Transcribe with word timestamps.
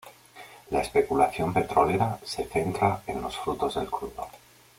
La 0.71 0.81
especulación 0.81 1.53
petrolera 1.53 2.17
se 2.23 2.45
centra 2.45 3.03
en 3.05 3.21
los 3.21 3.37
futuros 3.37 3.75
del 3.75 3.87
crudo. 3.87 4.29